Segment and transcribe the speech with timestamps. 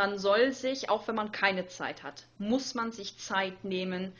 [0.00, 4.14] Man soll sich, auch wenn man keine Zeit hat, muss man sich Zeit nehmen,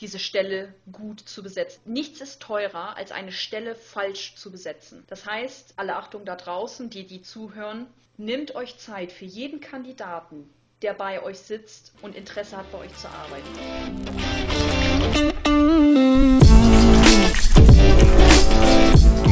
[0.00, 1.80] diese Stelle gut zu besetzen.
[1.86, 5.04] Nichts ist teurer, als eine Stelle falsch zu besetzen.
[5.08, 7.86] Das heißt, alle Achtung da draußen, die, die zuhören,
[8.18, 10.46] nehmt euch Zeit für jeden Kandidaten,
[10.82, 14.77] der bei euch sitzt und Interesse hat, bei euch zu arbeiten.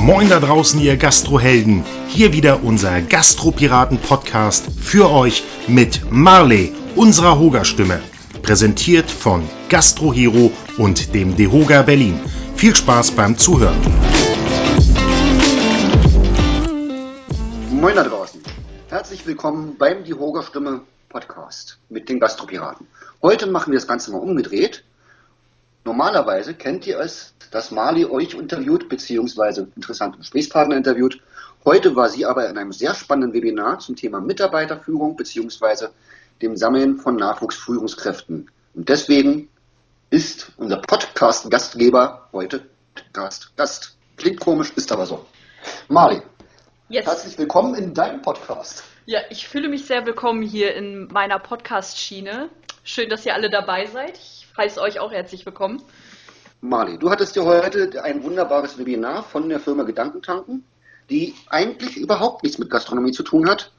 [0.07, 1.85] Moin da draußen, ihr Gastrohelden.
[2.07, 8.01] Hier wieder unser Gastropiraten-Podcast für euch mit Marley, unserer Hoga-Stimme.
[8.41, 12.21] Präsentiert von Gastrohero und dem Dehoga Berlin.
[12.55, 13.81] Viel Spaß beim Zuhören.
[17.73, 18.41] Moin da draußen.
[18.89, 22.87] Herzlich willkommen beim Dehoga Stimme Podcast mit den Gastropiraten.
[23.23, 24.85] Heute machen wir das Ganze mal umgedreht.
[25.85, 31.21] Normalerweise kennt ihr es, dass Marley euch interviewt, beziehungsweise interessante Gesprächspartner interviewt.
[31.65, 35.91] Heute war sie aber in einem sehr spannenden Webinar zum Thema Mitarbeiterführung, beziehungsweise
[36.43, 38.51] dem Sammeln von Nachwuchsführungskräften.
[38.75, 39.49] Und deswegen
[40.11, 42.67] ist unser Podcast-Gastgeber heute
[43.13, 43.57] Gast.
[43.57, 43.97] Gast.
[44.17, 45.27] Klingt komisch, ist aber so.
[45.89, 46.23] Marley,
[46.89, 47.05] yes.
[47.07, 48.85] herzlich willkommen in deinem Podcast.
[49.07, 52.49] Ja, ich fühle mich sehr willkommen hier in meiner Podcast-Schiene.
[52.85, 54.17] Schön, dass ihr alle dabei seid.
[54.17, 55.83] Ich heiße euch auch herzlich willkommen.
[56.61, 60.65] Marley, du hattest ja heute ein wunderbares Webinar von der Firma Gedankentanken,
[61.11, 63.73] die eigentlich überhaupt nichts mit Gastronomie zu tun hat,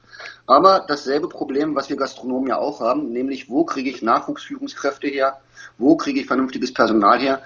[0.46, 5.40] aber dasselbe Problem, was wir Gastronomen ja auch haben, nämlich wo kriege ich Nachwuchsführungskräfte her,
[5.76, 7.42] wo kriege ich vernünftiges Personal her.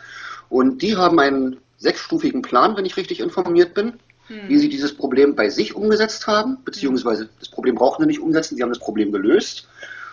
[0.48, 3.94] Und die haben einen sechsstufigen Plan, wenn ich richtig informiert bin,
[4.28, 4.48] hm.
[4.48, 8.56] wie sie dieses Problem bei sich umgesetzt haben, beziehungsweise das Problem brauchen sie nicht umsetzen,
[8.56, 9.68] sie haben das Problem gelöst.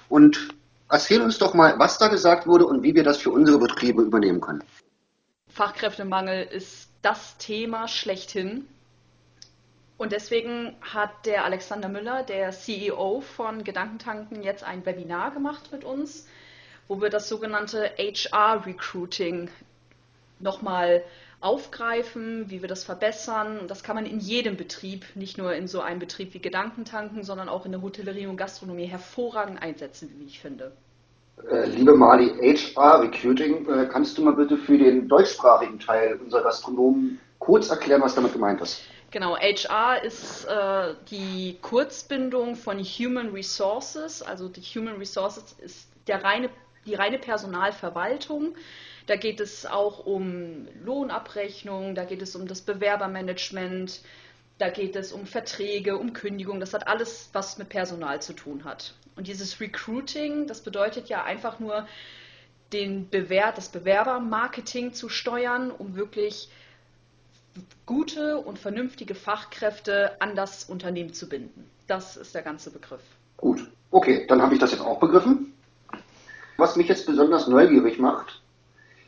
[0.07, 0.49] Und
[0.89, 4.01] erzähl uns doch mal, was da gesagt wurde und wie wir das für unsere Betriebe
[4.01, 4.63] übernehmen können.
[5.59, 8.65] Fachkräftemangel ist das Thema schlechthin.
[9.97, 15.83] Und deswegen hat der Alexander Müller, der CEO von Gedankentanken, jetzt ein Webinar gemacht mit
[15.83, 16.29] uns,
[16.87, 19.49] wo wir das sogenannte HR Recruiting
[20.39, 21.03] nochmal
[21.41, 23.67] aufgreifen, wie wir das verbessern.
[23.67, 27.49] Das kann man in jedem Betrieb, nicht nur in so einem Betrieb wie Gedankentanken, sondern
[27.49, 30.71] auch in der Hotellerie und Gastronomie hervorragend einsetzen, wie ich finde.
[31.47, 36.43] Äh, liebe Mali, HR Recruiting, äh, kannst du mal bitte für den deutschsprachigen Teil unserer
[36.43, 38.81] Gastronomen kurz erklären, was damit gemeint ist?
[39.11, 44.21] Genau, HR ist äh, die Kurzbindung von Human Resources.
[44.21, 46.49] Also die Human Resources ist der reine,
[46.85, 48.55] die reine Personalverwaltung.
[49.07, 54.01] Da geht es auch um Lohnabrechnung, da geht es um das Bewerbermanagement,
[54.59, 56.59] da geht es um Verträge, um Kündigung.
[56.59, 58.93] Das hat alles, was mit Personal zu tun hat.
[59.19, 61.85] Und dieses Recruiting, das bedeutet ja einfach nur,
[62.71, 66.49] den Bewer das Bewerbermarketing zu steuern, um wirklich
[67.85, 71.69] gute und vernünftige Fachkräfte an das Unternehmen zu binden.
[71.85, 73.01] Das ist der ganze Begriff.
[73.35, 75.53] Gut, okay, dann habe ich das jetzt auch begriffen.
[76.55, 78.41] Was mich jetzt besonders neugierig macht,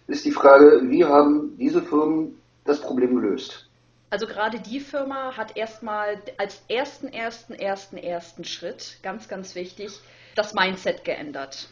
[0.08, 3.70] ist die Frage, wie haben diese Firmen das Problem gelöst?
[4.12, 9.94] Also gerade die Firma hat erstmal als ersten, ersten, ersten, ersten Schritt, ganz, ganz wichtig,
[10.36, 11.70] das Mindset geändert.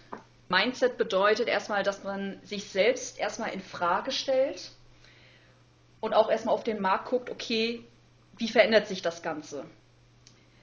[0.47, 4.71] Mindset bedeutet erstmal, dass man sich selbst erstmal in Frage stellt
[5.99, 7.83] und auch erstmal auf den Markt guckt, okay,
[8.37, 9.65] wie verändert sich das Ganze?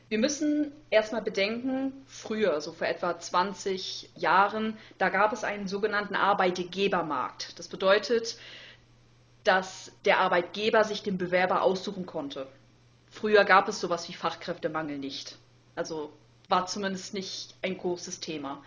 [0.09, 6.15] Wir müssen erstmal bedenken, früher, so vor etwa 20 Jahren, da gab es einen sogenannten
[6.15, 7.59] Arbeitgebermarkt.
[7.59, 8.39] Das bedeutet,
[9.47, 12.47] dass der Arbeitgeber sich den Bewerber aussuchen konnte.
[13.11, 15.39] Früher gab es sowas wie Fachkräftemangel nicht.
[15.75, 16.13] Also
[16.49, 18.63] war zumindest nicht ein großes Thema.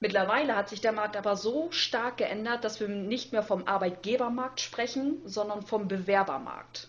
[0.00, 4.60] Mittlerweile hat sich der Markt aber so stark geändert, dass wir nicht mehr vom Arbeitgebermarkt
[4.60, 6.88] sprechen, sondern vom Bewerbermarkt.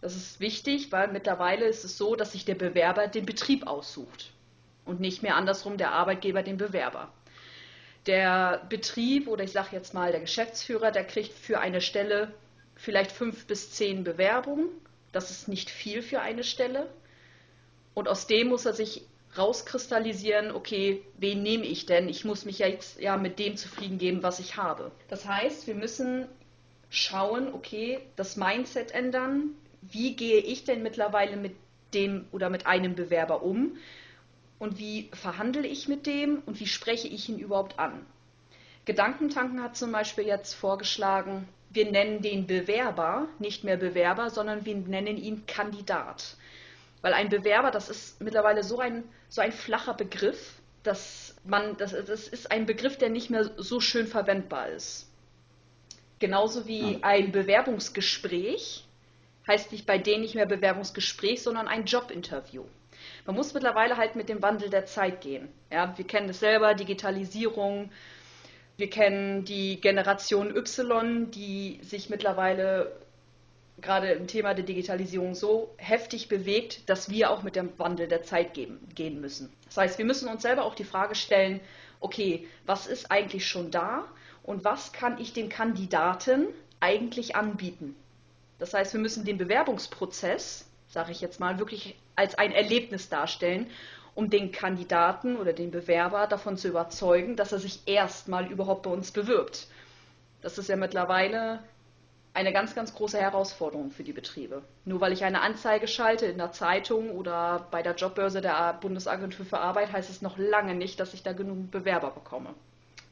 [0.00, 4.32] Das ist wichtig, weil mittlerweile ist es so, dass sich der Bewerber den Betrieb aussucht
[4.84, 7.08] und nicht mehr andersrum der Arbeitgeber den Bewerber.
[8.06, 12.32] Der Betrieb oder ich sage jetzt mal der Geschäftsführer, der kriegt für eine Stelle
[12.78, 14.68] vielleicht fünf bis zehn Bewerbungen.
[15.12, 16.88] Das ist nicht viel für eine Stelle.
[17.92, 19.02] Und aus dem muss er sich
[19.36, 22.08] rauskristallisieren, okay, wen nehme ich denn?
[22.08, 24.90] Ich muss mich ja jetzt ja mit dem zufrieden geben, was ich habe.
[25.08, 26.26] Das heißt, wir müssen
[26.88, 29.50] schauen, okay, das Mindset ändern.
[29.82, 31.54] Wie gehe ich denn mittlerweile mit
[31.94, 33.76] dem oder mit einem Bewerber um?
[34.58, 38.06] Und wie verhandle ich mit dem und wie spreche ich ihn überhaupt an?
[38.88, 44.76] Gedankentanken hat zum Beispiel jetzt vorgeschlagen, wir nennen den Bewerber nicht mehr Bewerber, sondern wir
[44.76, 46.38] nennen ihn Kandidat.
[47.02, 50.54] Weil ein Bewerber, das ist mittlerweile so ein, so ein flacher Begriff,
[50.84, 55.06] dass man, das, das ist ein Begriff, der nicht mehr so schön verwendbar ist.
[56.18, 58.86] Genauso wie ein Bewerbungsgespräch
[59.46, 62.64] heißt nicht bei denen nicht mehr Bewerbungsgespräch, sondern ein Jobinterview.
[63.26, 65.50] Man muss mittlerweile halt mit dem Wandel der Zeit gehen.
[65.70, 67.90] Ja, wir kennen es selber, Digitalisierung.
[68.78, 72.92] Wir kennen die Generation Y, die sich mittlerweile
[73.80, 78.22] gerade im Thema der Digitalisierung so heftig bewegt, dass wir auch mit dem Wandel der
[78.22, 79.52] Zeit geben, gehen müssen.
[79.64, 81.60] Das heißt, wir müssen uns selber auch die Frage stellen,
[81.98, 84.04] okay, was ist eigentlich schon da
[84.44, 86.46] und was kann ich den Kandidaten
[86.78, 87.96] eigentlich anbieten?
[88.60, 93.68] Das heißt, wir müssen den Bewerbungsprozess, sage ich jetzt mal, wirklich als ein Erlebnis darstellen,
[94.18, 98.90] um den Kandidaten oder den Bewerber davon zu überzeugen, dass er sich erstmal überhaupt bei
[98.90, 99.68] uns bewirbt.
[100.42, 101.60] Das ist ja mittlerweile
[102.34, 104.62] eine ganz, ganz große Herausforderung für die Betriebe.
[104.84, 109.46] Nur weil ich eine Anzeige schalte in der Zeitung oder bei der Jobbörse der Bundesagentur
[109.46, 112.54] für Arbeit, heißt es noch lange nicht, dass ich da genug Bewerber bekomme.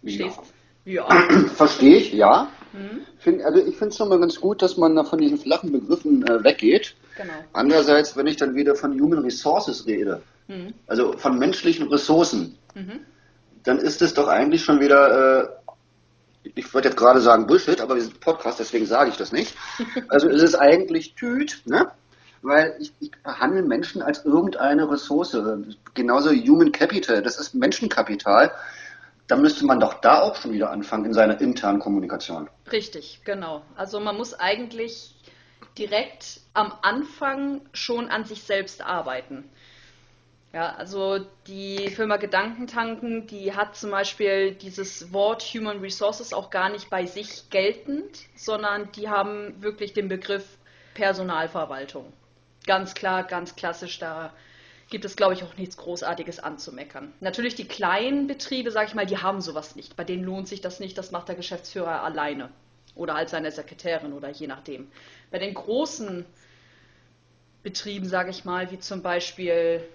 [0.02, 0.40] Verstehst?
[0.84, 1.08] Ja.
[1.08, 1.48] ja.
[1.54, 2.48] Verstehe ich, ja.
[2.72, 3.02] Hm?
[3.18, 5.70] Find, also ich finde es schon mal ganz gut, dass man da von diesen flachen
[5.70, 6.96] Begriffen äh, weggeht.
[7.16, 7.32] Genau.
[7.52, 10.74] Andererseits, wenn ich dann wieder von Human Resources rede, hm.
[10.86, 13.00] also von menschlichen Ressourcen, mhm.
[13.64, 15.48] dann ist es doch eigentlich schon wieder äh,
[16.54, 19.56] ich wollte jetzt gerade sagen Bullshit, aber wir sind Podcast, deswegen sage ich das nicht.
[20.08, 21.90] Also es ist eigentlich Tüt, ne?
[22.42, 25.36] weil ich, ich behandle Menschen als irgendeine Ressource.
[25.94, 28.52] Genauso Human Capital, das ist Menschenkapital.
[29.26, 32.48] Da müsste man doch da auch schon wieder anfangen in seiner internen Kommunikation.
[32.70, 33.62] Richtig, genau.
[33.74, 35.16] Also man muss eigentlich
[35.76, 39.50] direkt am Anfang schon an sich selbst arbeiten.
[40.56, 46.70] Ja, also die Firma Gedankentanken, die hat zum Beispiel dieses Wort Human Resources auch gar
[46.70, 50.56] nicht bei sich geltend, sondern die haben wirklich den Begriff
[50.94, 52.10] Personalverwaltung.
[52.66, 54.32] Ganz klar, ganz klassisch, da
[54.88, 57.12] gibt es, glaube ich, auch nichts Großartiges anzumeckern.
[57.20, 59.94] Natürlich die kleinen Betriebe, sage ich mal, die haben sowas nicht.
[59.94, 62.48] Bei denen lohnt sich das nicht, das macht der Geschäftsführer alleine
[62.94, 64.90] oder als seine Sekretärin oder je nachdem.
[65.30, 66.24] Bei den großen
[67.62, 69.86] Betrieben, sage ich mal, wie zum Beispiel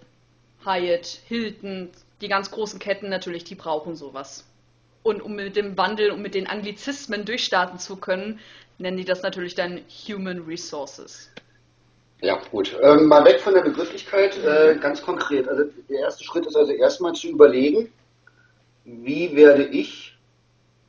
[0.66, 1.90] Hyatt, Hilton,
[2.22, 4.46] die ganz großen Ketten natürlich, die brauchen sowas.
[5.04, 8.40] Und um mit dem Wandel und mit den Anglizismen durchstarten zu können,
[8.78, 11.31] nennen die das natürlich dann Human Resources.
[12.22, 12.78] Ja, gut.
[12.81, 15.48] Ähm, mal weg von der Begrifflichkeit, äh, ganz konkret.
[15.48, 17.92] Also der erste Schritt ist also erstmal zu überlegen,
[18.86, 20.16] wie werde ich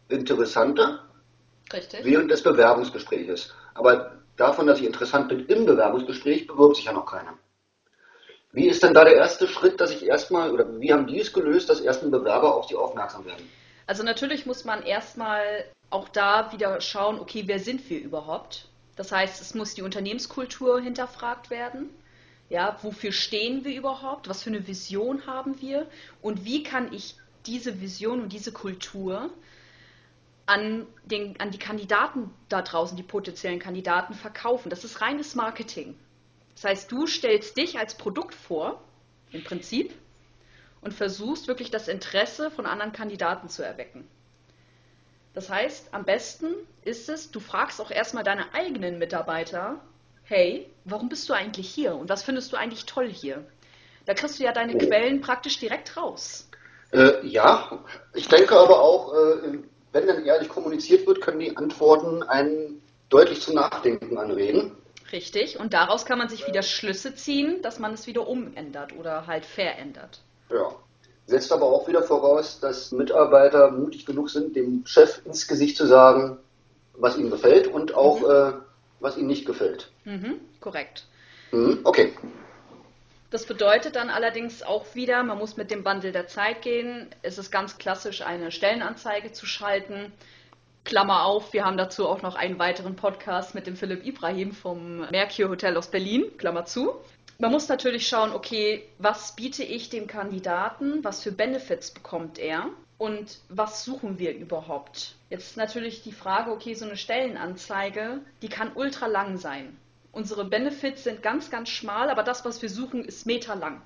[0.08, 1.04] interessanter
[1.72, 2.04] Richtig.
[2.04, 3.54] während des Bewerbungsgespräches.
[3.72, 7.38] Aber davon, dass ich interessant bin im Bewerbungsgespräch, bewirbt sich ja noch keiner.
[8.52, 11.32] Wie ist denn da der erste Schritt, dass ich erstmal, oder wie haben die es
[11.32, 13.48] gelöst, dass erst ein Bewerber auf sie aufmerksam werden?
[13.86, 18.68] Also natürlich muss man erstmal auch da wieder schauen, okay, wer sind wir überhaupt?
[18.96, 21.88] Das heißt, es muss die Unternehmenskultur hinterfragt werden.
[22.50, 24.28] Ja, wofür stehen wir überhaupt?
[24.28, 25.86] Was für eine Vision haben wir?
[26.20, 27.16] Und wie kann ich
[27.46, 29.30] diese Vision und diese Kultur
[30.44, 34.68] an, den, an die Kandidaten da draußen, die potenziellen Kandidaten verkaufen?
[34.68, 35.96] Das ist reines Marketing.
[36.54, 38.82] Das heißt, du stellst dich als Produkt vor,
[39.30, 39.92] im Prinzip,
[40.80, 44.06] und versuchst wirklich das Interesse von anderen Kandidaten zu erwecken.
[45.34, 46.54] Das heißt, am besten
[46.84, 49.80] ist es, du fragst auch erstmal deine eigenen Mitarbeiter,
[50.24, 53.44] hey, warum bist du eigentlich hier und was findest du eigentlich toll hier?
[54.04, 56.48] Da kriegst du ja deine Quellen praktisch direkt raus.
[56.92, 57.82] Äh, ja,
[58.12, 59.58] ich denke aber auch, äh,
[59.92, 64.76] wenn dann ehrlich kommuniziert wird, können die Antworten einen deutlich zum Nachdenken anregen.
[65.12, 69.26] Richtig, und daraus kann man sich wieder Schlüsse ziehen, dass man es wieder umändert oder
[69.26, 70.20] halt verändert.
[70.50, 70.74] Ja.
[71.26, 75.86] Setzt aber auch wieder voraus, dass Mitarbeiter mutig genug sind, dem Chef ins Gesicht zu
[75.86, 76.38] sagen,
[76.94, 78.30] was ihnen gefällt und auch mhm.
[78.30, 78.52] äh,
[79.00, 79.90] was ihnen nicht gefällt.
[80.04, 81.06] Mhm, korrekt.
[81.52, 82.12] Mhm, okay.
[83.30, 87.08] Das bedeutet dann allerdings auch wieder, man muss mit dem Wandel der Zeit gehen.
[87.22, 90.12] Es ist ganz klassisch, eine Stellenanzeige zu schalten.
[90.84, 95.08] Klammer auf, wir haben dazu auch noch einen weiteren Podcast mit dem Philipp Ibrahim vom
[95.10, 96.94] Mercure Hotel aus Berlin, Klammer zu.
[97.38, 102.68] Man muss natürlich schauen, okay, was biete ich dem Kandidaten, was für Benefits bekommt er
[102.98, 105.14] und was suchen wir überhaupt?
[105.30, 109.76] Jetzt natürlich die Frage, okay, so eine Stellenanzeige, die kann ultra lang sein.
[110.10, 113.80] Unsere Benefits sind ganz, ganz schmal, aber das, was wir suchen, ist meterlang.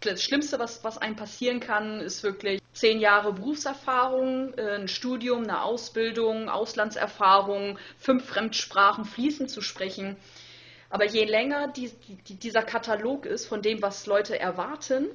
[0.00, 5.44] Das Schlimmste, was, was einem passieren kann, ist wirklich zehn Jahre Berufserfahrung, äh, ein Studium,
[5.44, 10.16] eine Ausbildung, Auslandserfahrung, fünf Fremdsprachen fließend zu sprechen.
[10.90, 11.90] Aber je länger die,
[12.28, 15.06] die, dieser Katalog ist von dem, was Leute erwarten,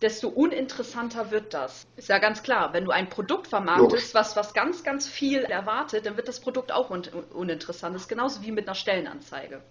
[0.00, 1.86] desto uninteressanter wird das.
[1.96, 6.06] Ist ja ganz klar, wenn du ein Produkt vermarktest, was, was ganz, ganz viel erwartet,
[6.06, 7.02] dann wird das Produkt auch un
[7.32, 7.94] uninteressant.
[7.94, 9.62] Das ist genauso wie mit einer Stellenanzeige.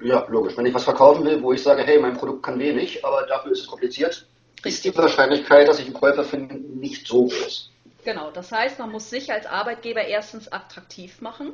[0.00, 0.56] Ja, logisch.
[0.56, 3.52] Wenn ich was verkaufen will, wo ich sage, hey, mein Produkt kann wenig, aber dafür
[3.52, 4.28] ist es kompliziert,
[4.64, 7.70] ist die Wahrscheinlichkeit, dass ich einen Käufer finde, nicht so groß.
[8.04, 11.52] Genau, das heißt, man muss sich als Arbeitgeber erstens attraktiv machen.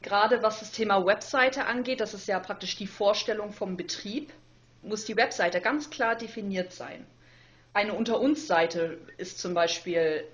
[0.00, 4.32] Gerade was das Thema Webseite angeht, das ist ja praktisch die Vorstellung vom Betrieb.
[4.82, 7.06] muss die Webseite ganz klar definiert sein.
[7.72, 10.24] Eine Unter uns Seite ist zum Beispiel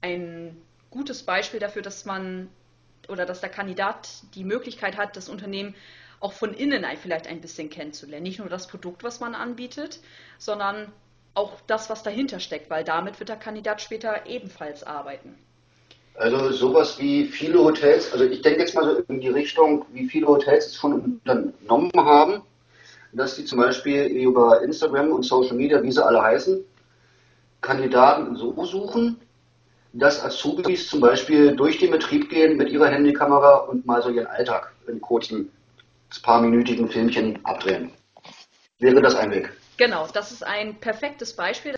[0.00, 0.60] ein
[0.90, 2.48] gutes Beispiel dafür, dass man
[3.08, 5.74] oder dass der Kandidat die Möglichkeit hat, das Unternehmen
[6.20, 8.22] auch von innen vielleicht ein bisschen kennenzulernen.
[8.22, 10.00] Nicht nur das Produkt, was man anbietet,
[10.38, 10.92] sondern
[11.34, 15.38] auch das, was dahinter steckt, weil damit wird der Kandidat später ebenfalls arbeiten.
[16.14, 20.06] Also sowas wie viele Hotels, also ich denke jetzt mal so in die Richtung, wie
[20.08, 22.42] viele Hotels es schon unternommen haben,
[23.12, 26.62] dass die zum Beispiel über Instagram und Social Media, wie sie alle heißen,
[27.62, 29.20] Kandidaten so suchen,
[29.94, 34.26] dass Azubis zum Beispiel durch den Betrieb gehen mit ihrer Handykamera und mal so ihren
[34.26, 35.50] Alltag in kurzen,
[36.22, 37.90] paarminütigen Filmchen abdrehen.
[38.78, 39.50] Wäre das ein Weg?
[39.76, 41.76] Genau, das ist ein perfektes Beispiel,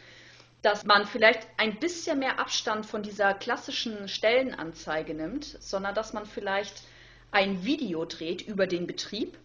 [0.63, 6.27] dass man vielleicht ein bisschen mehr Abstand von dieser klassischen Stellenanzeige nimmt, sondern dass man
[6.27, 6.83] vielleicht
[7.31, 9.37] ein Video dreht über den Betrieb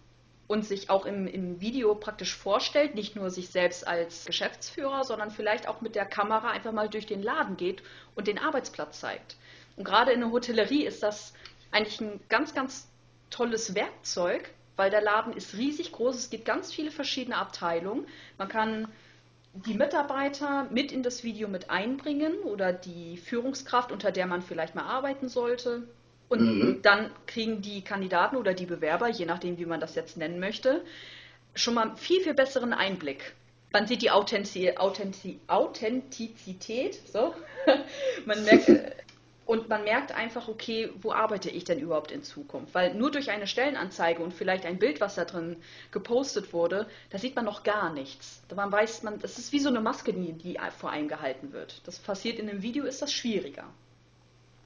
[0.48, 5.30] und sich auch im, im Video praktisch vorstellt, nicht nur sich selbst als Geschäftsführer, sondern
[5.30, 7.84] vielleicht auch mit der Kamera einfach mal durch den Laden geht
[8.16, 9.36] und den Arbeitsplatz zeigt.
[9.76, 11.34] Und gerade in der Hotellerie ist das
[11.72, 12.88] eigentlich ein ganz, ganz
[13.30, 18.08] tolles Werkzeug, weil der Laden ist riesig groß, es gibt ganz viele verschiedene Abteilungen.
[18.38, 18.88] Man kann
[19.54, 24.76] die Mitarbeiter mit in das Video mit einbringen oder die Führungskraft, unter der man vielleicht
[24.76, 25.84] mal arbeiten sollte.
[26.30, 26.82] Und mhm.
[26.82, 30.82] dann kriegen die Kandidaten oder die Bewerber, je nachdem, wie man das jetzt nennen möchte,
[31.56, 33.34] schon mal viel, viel besseren Einblick.
[33.74, 37.36] Man sieht die Authentiz Authentiz Authentizität, so.
[38.26, 38.70] man merkt,
[39.50, 42.76] und man merkt einfach, okay, wo arbeite ich denn überhaupt in Zukunft?
[42.76, 45.58] Weil nur durch eine Stellenanzeige und vielleicht ein Bild, was da drin
[45.90, 48.44] gepostet wurde, da sieht man noch gar nichts.
[48.56, 51.82] Man weiß, man, das ist wie so eine Maske, die, die vor einem gehalten wird.
[51.86, 53.64] Das passiert in einem Video, ist das schwieriger.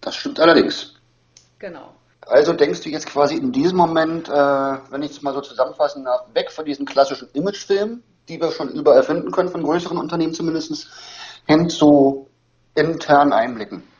[0.01, 0.95] Das stimmt allerdings.
[1.59, 1.93] Genau.
[2.19, 6.03] Also denkst du jetzt quasi in diesem Moment, äh, wenn ich es mal so zusammenfassen
[6.03, 10.33] darf, weg von diesen klassischen Imagefilmen, die wir schon überall finden können, von größeren Unternehmen
[10.33, 10.89] zumindest,
[11.47, 12.27] hin zu
[12.75, 13.92] internen Einblicken.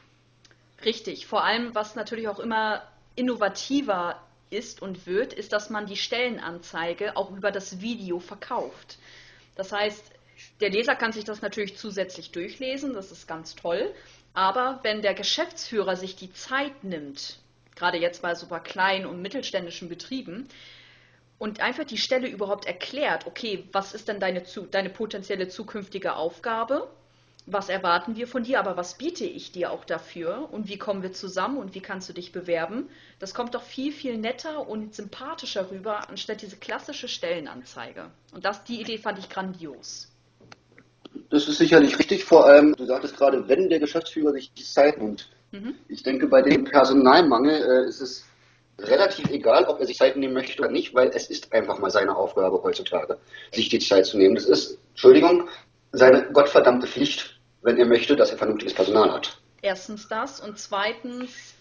[0.85, 1.27] Richtig.
[1.27, 2.83] Vor allem, was natürlich auch immer
[3.15, 8.97] innovativer ist und wird, ist, dass man die Stellenanzeige auch über das Video verkauft.
[9.55, 10.03] Das heißt,
[10.61, 13.93] der Leser kann sich das natürlich zusätzlich durchlesen, das ist ganz toll.
[14.33, 17.37] Aber wenn der Geschäftsführer sich die Zeit nimmt,
[17.75, 20.47] gerade jetzt bei super kleinen und mittelständischen Betrieben,
[21.39, 26.87] und einfach die Stelle überhaupt erklärt, okay, was ist denn deine, deine potenzielle zukünftige Aufgabe?
[27.45, 31.03] Was erwarten wir von dir, aber was biete ich dir auch dafür und wie kommen
[31.03, 32.89] wir zusammen und wie kannst du dich bewerben?
[33.19, 38.05] Das kommt doch viel, viel netter und sympathischer rüber, anstatt diese klassische Stellenanzeige.
[38.33, 40.09] Und das, die Idee fand ich grandios.
[41.29, 44.99] Das ist sicherlich richtig, vor allem, du sagtest gerade, wenn der Geschäftsführer sich die Zeit
[44.99, 45.75] nimmt, Mhm.
[45.87, 48.25] Ich denke, bei dem Personalmangel äh, ist es
[48.79, 51.91] relativ egal, ob er sich Zeit nehmen möchte oder nicht, weil es ist einfach mal
[51.91, 53.19] seine Aufgabe heutzutage,
[53.51, 54.33] sich die Zeit zu nehmen.
[54.33, 55.47] Das ist, Entschuldigung,
[55.91, 57.32] seine gottverdammte Pflicht,
[57.63, 59.37] wenn er möchte, dass er vernünftiges Personal hat.
[59.61, 61.55] Erstens das und zweitens,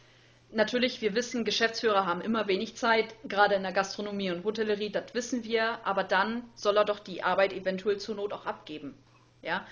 [0.50, 5.14] natürlich, wir wissen, Geschäftsführer haben immer wenig Zeit, gerade in der Gastronomie und Hotellerie, das
[5.14, 8.94] wissen wir, aber dann soll er doch die Arbeit eventuell zur Not auch abgeben.
[9.40, 9.66] Ja?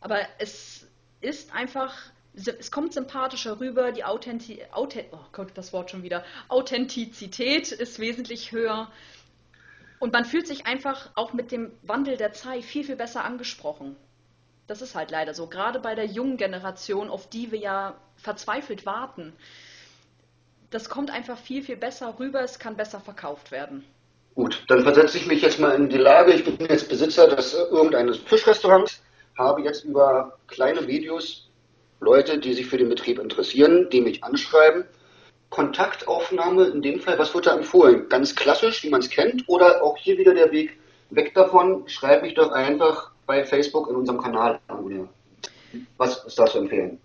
[0.00, 0.86] Aber es
[1.20, 1.94] ist einfach
[2.36, 6.24] es kommt sympathischer rüber, die Authentiz Authent oh Gott, das Wort schon wieder.
[6.48, 8.90] Authentizität ist wesentlich höher.
[10.00, 13.96] Und man fühlt sich einfach auch mit dem Wandel der Zeit viel, viel besser angesprochen.
[14.66, 15.46] Das ist halt leider so.
[15.46, 19.32] Gerade bei der jungen Generation, auf die wir ja verzweifelt warten.
[20.70, 22.40] Das kommt einfach viel, viel besser rüber.
[22.42, 23.84] Es kann besser verkauft werden.
[24.34, 26.32] Gut, dann versetze ich mich jetzt mal in die Lage.
[26.32, 29.00] Ich bin jetzt Besitzer des irgendeines Fischrestaurants,
[29.38, 31.48] habe jetzt über kleine Videos
[32.00, 34.84] Leute, die sich für den Betrieb interessieren, die mich anschreiben.
[35.50, 38.08] Kontaktaufnahme in dem Fall, was wird da empfohlen?
[38.08, 40.76] Ganz klassisch, wie man es kennt, oder auch hier wieder der Weg
[41.10, 41.86] weg davon?
[41.86, 45.08] Schreibe ich doch einfach bei Facebook in unserem Kanal abonnieren.
[45.96, 47.00] Was ist da zu empfehlen?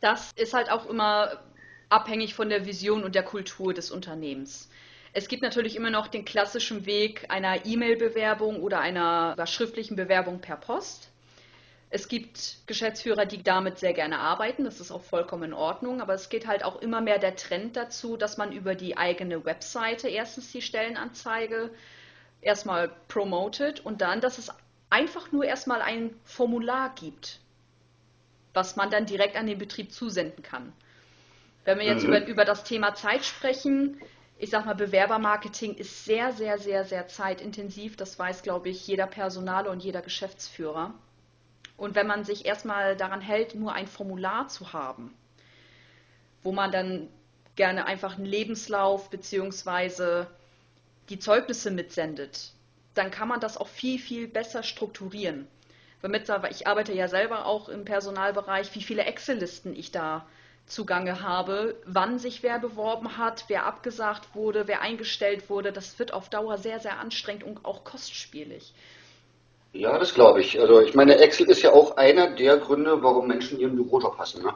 [0.00, 1.40] Das ist halt auch immer
[1.88, 4.68] abhängig von der Vision und der Kultur des Unternehmens.
[5.12, 10.56] Es gibt natürlich immer noch den klassischen Weg einer E-Mail-Bewerbung oder einer schriftlichen Bewerbung per
[10.56, 11.10] Post.
[11.88, 16.14] Es gibt Geschäftsführer, die damit sehr gerne arbeiten, das ist auch vollkommen in Ordnung, aber
[16.14, 20.08] es geht halt auch immer mehr der Trend dazu, dass man über die eigene Webseite
[20.08, 21.70] erstens die Stellenanzeige
[22.40, 24.50] erstmal promotet und dann, dass es
[24.90, 27.40] einfach nur erstmal ein Formular gibt,
[28.52, 30.72] was man dann direkt an den Betrieb zusenden kann.
[31.64, 32.10] Wenn wir jetzt mhm.
[32.10, 34.00] über, über das Thema Zeit sprechen,
[34.38, 37.96] ich sag mal, Bewerbermarketing ist sehr, sehr, sehr, sehr zeitintensiv.
[37.96, 40.92] Das weiß, glaube ich, jeder Personal und jeder Geschäftsführer.
[41.76, 45.14] Und wenn man sich erstmal daran hält, nur ein Formular zu haben,
[46.42, 47.08] wo man dann
[47.56, 50.26] gerne einfach einen Lebenslauf bzw.
[51.08, 52.52] die Zeugnisse mitsendet,
[52.94, 55.46] dann kann man das auch viel, viel besser strukturieren.
[56.02, 60.26] Damit, ich arbeite ja selber auch im Personalbereich, wie viele Excel-Listen ich da
[60.66, 65.72] zugange habe, wann sich wer beworben hat, wer abgesagt wurde, wer eingestellt wurde.
[65.72, 68.72] Das wird auf Dauer sehr, sehr anstrengend und auch kostspielig.
[69.72, 70.58] Ja, das glaube ich.
[70.60, 74.42] Also ich meine, Excel ist ja auch einer der Gründe, warum Menschen ihren Bürojob hassen.
[74.42, 74.54] Ne?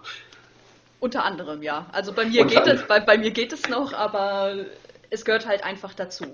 [1.01, 1.87] Unter anderem, ja.
[1.93, 4.67] Also bei mir, geht es, bei, bei mir geht es noch, aber
[5.11, 6.25] es gehört halt einfach dazu.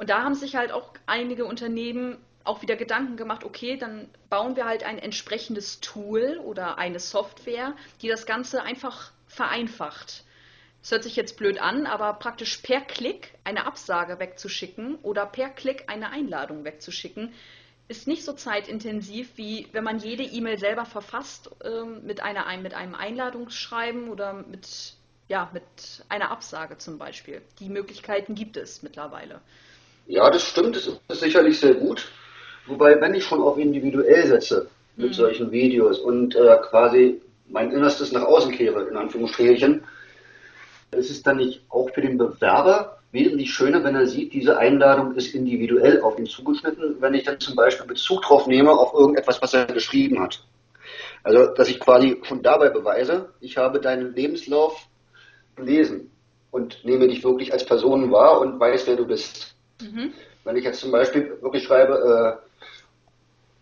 [0.00, 4.56] Und da haben sich halt auch einige Unternehmen auch wieder Gedanken gemacht, okay, dann bauen
[4.56, 10.24] wir halt ein entsprechendes Tool oder eine Software, die das Ganze einfach vereinfacht.
[10.80, 15.50] Das hört sich jetzt blöd an, aber praktisch per Klick eine Absage wegzuschicken oder per
[15.50, 17.34] Klick eine Einladung wegzuschicken,
[17.88, 22.72] ist nicht so zeitintensiv, wie wenn man jede E-Mail selber verfasst ähm, mit, einer, mit
[22.72, 24.94] einem Einladungsschreiben oder mit,
[25.28, 25.62] ja, mit
[26.08, 27.42] einer Absage zum Beispiel.
[27.58, 29.42] Die Möglichkeiten gibt es mittlerweile.
[30.10, 32.10] Ja, das stimmt, das ist sicherlich sehr gut.
[32.66, 35.12] Wobei, wenn ich schon auf individuell setze mit mhm.
[35.12, 39.84] solchen Videos und äh, quasi mein Innerstes nach außen kehre, in Anführungsstrichen,
[40.90, 45.14] ist es dann nicht auch für den Bewerber wesentlich schöner, wenn er sieht, diese Einladung
[45.14, 49.40] ist individuell auf ihn zugeschnitten, wenn ich dann zum Beispiel Bezug drauf nehme auf irgendetwas,
[49.40, 50.42] was er geschrieben hat.
[51.22, 54.88] Also, dass ich quasi schon dabei beweise, ich habe deinen Lebenslauf
[55.54, 56.10] gelesen
[56.50, 59.54] und nehme dich wirklich als Person wahr und weiß, wer du bist.
[59.80, 60.12] Mhm.
[60.44, 62.50] Wenn ich jetzt zum Beispiel wirklich schreibe, äh,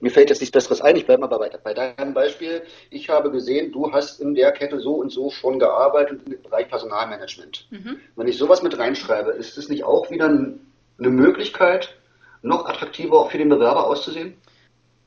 [0.01, 2.63] mir fällt jetzt nichts Besseres ein, ich bleibe mal bei, bei deinem Beispiel.
[2.91, 6.69] Ich habe gesehen, du hast in der Kette so und so schon gearbeitet im Bereich
[6.69, 7.67] Personalmanagement.
[7.71, 7.99] Mhm.
[8.15, 11.97] Wenn ich sowas mit reinschreibe, ist das nicht auch wieder eine Möglichkeit,
[12.43, 14.37] noch attraktiver auch für den Bewerber auszusehen?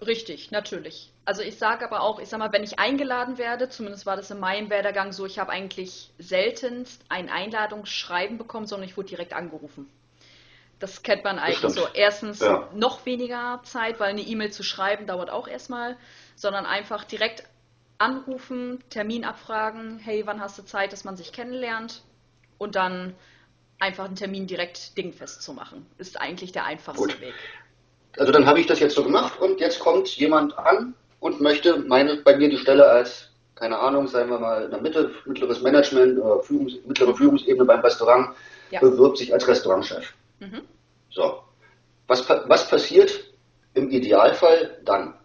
[0.06, 1.14] Richtig, natürlich.
[1.26, 4.32] Also ich sage aber auch, ich sag mal, wenn ich eingeladen werde, zumindest war das
[4.32, 9.34] in meinem Werdegang so, ich habe eigentlich seltenst ein Einladungsschreiben bekommen, sondern ich wurde direkt
[9.34, 9.88] angerufen.
[10.82, 11.88] Das kennt man eigentlich so.
[11.94, 12.68] Erstens ja.
[12.74, 15.96] noch weniger Zeit, weil eine E-Mail zu schreiben dauert auch erstmal,
[16.36, 17.44] sondern einfach direkt
[18.00, 22.02] anrufen, Termin abfragen, hey, wann hast du Zeit, dass man sich kennenlernt
[22.58, 23.14] und dann
[23.80, 25.86] einfach einen Termin direkt dingfest zu machen.
[26.00, 27.22] Ist eigentlich der einfachste Gut.
[27.22, 27.36] Weg.
[28.18, 31.78] Also dann habe ich das jetzt so gemacht und jetzt kommt jemand an und möchte
[31.78, 35.62] meine, bei mir die Stelle als, keine Ahnung, sagen wir mal, in der Mitte, mittleres
[35.62, 38.36] Management, Führungs, mittlere Führungsebene beim Restaurant,
[38.72, 38.80] ja.
[38.80, 40.14] bewirbt sich als Restaurantchef.
[40.40, 40.62] Mhm.
[41.12, 41.44] So.
[42.08, 43.12] Was, was passiert
[43.74, 45.18] im Idealfall dann?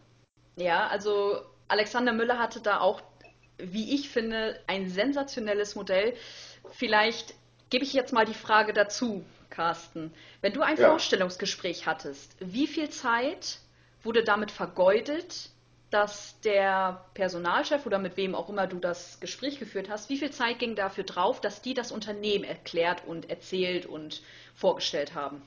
[0.56, 3.02] Ja, also Alexander Müller hatte da auch,
[3.58, 6.14] wie ich finde, ein sensationelles Modell.
[6.72, 7.34] Vielleicht
[7.70, 10.12] gebe ich jetzt mal die Frage dazu, Carsten.
[10.40, 10.90] Wenn du ein ja.
[10.90, 13.58] Vorstellungsgespräch hattest, wie viel Zeit
[14.02, 15.50] wurde damit vergeudet,
[15.90, 20.30] dass der Personalchef oder mit wem auch immer du das Gespräch geführt hast, wie viel
[20.30, 24.22] Zeit ging dafür drauf, dass die das Unternehmen erklärt und erzählt und
[24.54, 25.42] vorgestellt haben?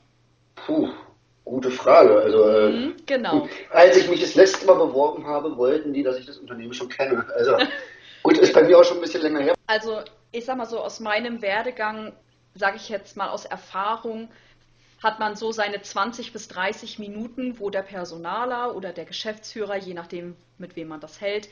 [0.65, 0.89] Puh,
[1.45, 2.17] gute Frage.
[2.17, 3.47] Also, äh, mhm, genau.
[3.71, 6.89] Als ich mich das letzte Mal beworben habe, wollten die, dass ich das Unternehmen schon
[6.89, 7.25] kenne.
[7.35, 7.57] Also,
[8.23, 9.55] gut, ist bei mir auch schon ein bisschen länger her.
[9.67, 12.13] Also, ich sag mal so, aus meinem Werdegang,
[12.55, 14.29] sage ich jetzt mal aus Erfahrung,
[15.01, 19.93] hat man so seine 20 bis 30 Minuten, wo der Personaler oder der Geschäftsführer, je
[19.93, 21.49] nachdem, mit wem man das hält,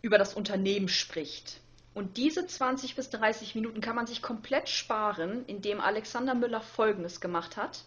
[0.00, 1.60] über das Unternehmen spricht.
[1.92, 7.20] Und diese 20 bis 30 Minuten kann man sich komplett sparen, indem Alexander Müller Folgendes
[7.20, 7.84] gemacht hat.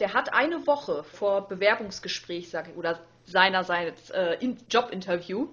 [0.00, 5.48] Der hat eine Woche vor Bewerbungsgespräch sag ich, oder seinerseits äh, Jobinterview,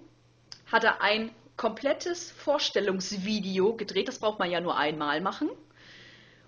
[0.72, 4.08] hat er ein komplettes Vorstellungsvideo gedreht.
[4.08, 5.50] Das braucht man ja nur einmal machen.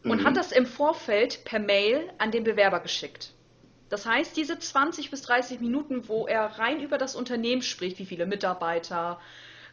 [0.03, 0.25] Und mhm.
[0.25, 3.33] hat das im Vorfeld per Mail an den Bewerber geschickt.
[3.89, 8.05] Das heißt, diese 20 bis 30 Minuten, wo er rein über das Unternehmen spricht, wie
[8.05, 9.19] viele Mitarbeiter,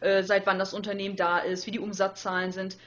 [0.01, 2.77] äh, seit wann das Unternehmen da ist, wie die Umsatzzahlen sind,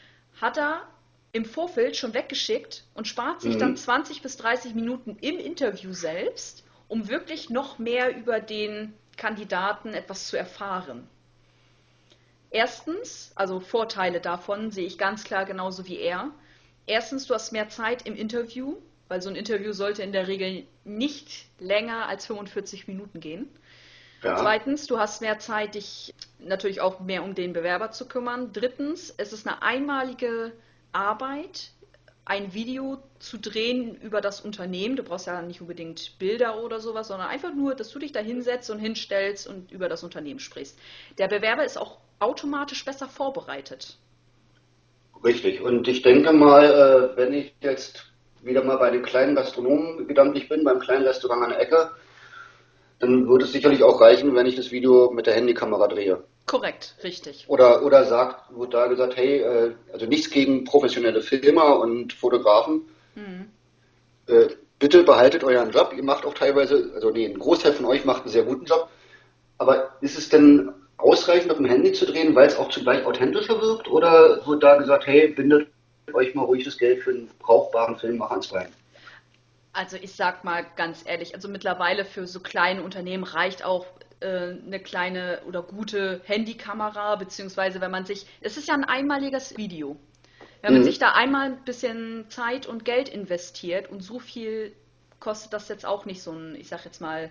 [0.40, 0.83] hat er
[1.32, 3.58] im Vorfeld schon weggeschickt und spart sich mhm.
[3.60, 9.94] dann 20 bis 30 Minuten im Interview selbst, um wirklich noch mehr über den Kandidaten
[9.94, 11.08] etwas zu erfahren.
[12.50, 16.30] Erstens, also Vorteile davon sehe ich ganz klar genauso wie er.
[16.86, 20.64] Erstens, du hast mehr Zeit im Interview, weil so ein Interview sollte in der Regel
[20.84, 23.48] nicht länger als 45 Minuten gehen.
[24.22, 24.36] Ja.
[24.36, 28.52] Zweitens, du hast mehr Zeit, dich natürlich auch mehr um den Bewerber zu kümmern.
[28.52, 30.52] Drittens, es ist eine einmalige
[30.92, 31.70] Arbeit,
[32.24, 34.96] ein Video zu drehen über das Unternehmen.
[34.96, 38.20] Du brauchst ja nicht unbedingt Bilder oder sowas, sondern einfach nur, dass du dich da
[38.20, 40.79] hinsetzt und hinstellst und über das Unternehmen sprichst.
[41.18, 43.96] Der Bewerber ist auch automatisch besser vorbereitet.
[45.24, 45.61] Richtig.
[45.61, 48.07] Und ich denke mal, äh, wenn ich jetzt
[48.42, 51.90] wieder mal bei den kleinen Gastronomen gedanklich bin, beim kleinen Restaurant an der Ecke,
[53.00, 56.22] dann würde es sicherlich auch reichen, wenn ich das Video mit der Handykamera drehe.
[56.46, 57.46] Korrekt, richtig.
[57.48, 62.82] Oder, oder sagt, wird da gesagt, hey, äh, also nichts gegen professionelle Filmer und Fotografen.
[63.14, 63.46] Mhm.
[64.26, 65.94] Äh, bitte behaltet euren Job.
[65.96, 68.88] Ihr macht auch teilweise, also nee, ein Großteil von euch macht einen sehr guten Job.
[69.56, 73.60] Aber ist es denn ausreichend auf dem Handy zu drehen, weil es auch zugleich authentischer
[73.62, 73.88] wirkt?
[73.88, 75.68] Oder wird da gesagt, hey, bindet
[76.12, 78.68] euch mal ruhig das Geld für einen brauchbaren Filmmacher ans Bein?
[79.72, 83.87] Also ich sag mal ganz ehrlich, also mittlerweile für so kleine Unternehmen reicht auch
[84.20, 89.56] äh, eine kleine oder gute Handykamera, beziehungsweise wenn man sich, es ist ja ein einmaliges
[89.56, 89.96] Video.
[90.62, 90.87] Wenn man mhm.
[90.87, 94.72] sich da einmal ein bisschen Zeit und Geld investiert und so viel
[95.20, 97.30] kostet das jetzt auch nicht so ein, ich sag jetzt mal,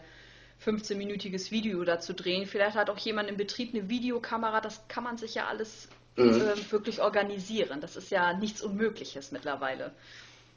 [0.65, 2.45] 15-minütiges Video da zu drehen.
[2.45, 6.41] Vielleicht hat auch jemand im Betrieb eine Videokamera, das kann man sich ja alles mhm.
[6.41, 7.81] äh, wirklich organisieren.
[7.81, 9.91] Das ist ja nichts Unmögliches mittlerweile.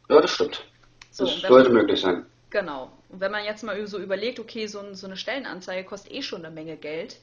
[0.08, 0.64] Ja, das stimmt.
[1.12, 2.26] So, das sollte man, möglich sein.
[2.50, 2.90] Genau.
[3.08, 6.44] Und wenn man jetzt mal so überlegt, okay, so, so eine Stellenanzeige kostet eh schon
[6.44, 7.18] eine Menge Geld,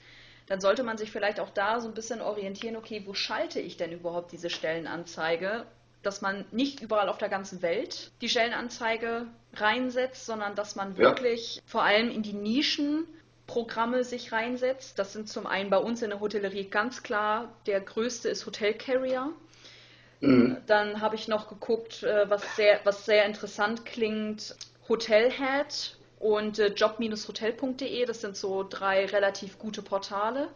[0.48, 3.78] dann sollte man sich vielleicht auch da so ein bisschen orientieren, okay, wo schalte ich
[3.78, 5.66] denn überhaupt diese Stellenanzeige?
[6.02, 11.00] Dass man nicht überall auf der ganzen Welt die Stellenanzeige reinsetzt, sondern dass man ja.
[11.00, 14.98] wirklich vor allem in die Nischenprogramme sich reinsetzt.
[14.98, 18.74] Das sind zum einen bei uns in der Hotellerie ganz klar, der größte ist Hotel
[18.74, 19.32] Carrier.
[20.22, 20.58] Mhm.
[20.68, 24.56] Dann habe ich noch geguckt, äh, was sehr, was sehr interessant klingt,
[24.88, 28.06] Hotelhead und äh, job-hotel.de.
[28.06, 30.50] Das sind so drei relativ gute Portale.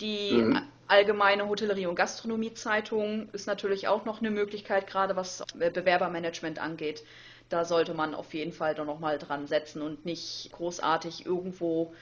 [0.00, 0.62] Die mhm.
[0.86, 7.04] allgemeine Hotellerie- und Gastronomiezeitung ist natürlich auch noch eine Möglichkeit, gerade was äh, Bewerbermanagement angeht.
[7.48, 11.94] Da sollte man auf jeden Fall doch nochmal dran setzen und nicht großartig irgendwo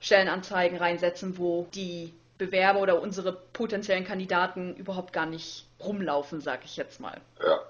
[0.00, 6.76] Stellenanzeigen reinsetzen, wo die Bewerber oder unsere potenziellen Kandidaten überhaupt gar nicht rumlaufen, sag ich
[6.76, 7.20] jetzt mal.
[7.40, 7.60] Ja.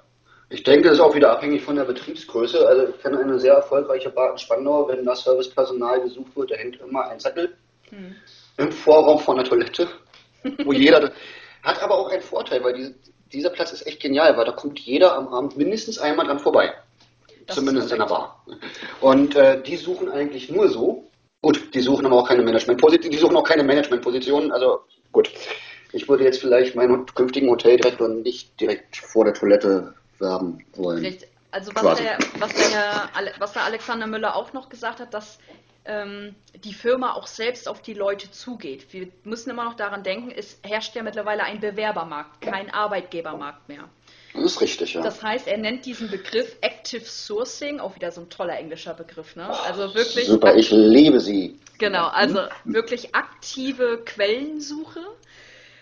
[0.50, 2.66] Ich denke, das ist auch wieder abhängig von der Betriebsgröße.
[2.66, 6.54] Also ich kenne eine sehr erfolgreiche Bar in Spandau, wenn das Servicepersonal gesucht wird, da
[6.54, 7.54] hängt immer ein Zettel
[7.90, 8.14] hm.
[8.56, 9.88] im Vorraum von der Toilette,
[10.64, 11.12] wo jeder
[11.62, 12.94] hat aber auch einen Vorteil, weil die,
[13.30, 16.72] dieser Platz ist echt genial, weil da kommt jeder am Abend mindestens einmal dran vorbei.
[17.46, 18.44] Das Zumindest in der Bar.
[19.00, 21.07] Und äh, die suchen eigentlich nur so.
[21.40, 24.80] Gut, die suchen aber auch keine Managementpositionen, die suchen auch keine Managementpositionen, also
[25.12, 25.30] gut.
[25.92, 31.04] Ich würde jetzt vielleicht meinen künftigen Hoteldirektor nicht direkt vor der Toilette werben wollen.
[31.04, 31.28] Richtig.
[31.50, 35.38] Also was der, was, der, was der Alexander Müller auch noch gesagt hat, dass
[35.86, 38.92] ähm, die Firma auch selbst auf die Leute zugeht.
[38.92, 43.88] Wir müssen immer noch daran denken, es herrscht ja mittlerweile ein Bewerbermarkt, kein Arbeitgebermarkt mehr.
[44.34, 45.02] Das ist richtig, ja.
[45.02, 49.36] Das heißt, er nennt diesen Begriff Active Sourcing, auch wieder so ein toller englischer Begriff,
[49.36, 49.48] ne?
[49.48, 50.26] Also wirklich.
[50.26, 51.58] Super, ich liebe sie.
[51.78, 55.00] Genau, also wirklich aktive Quellensuche